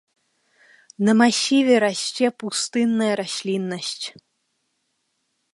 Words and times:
На 1.09 1.13
масіве 1.19 1.75
расце 1.85 2.27
пустынная 2.45 3.13
расліннасць. 3.23 4.05